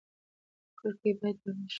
کړکۍ 0.77 1.11
باید 1.19 1.37
بنده 1.43 1.65
شي. 1.67 1.69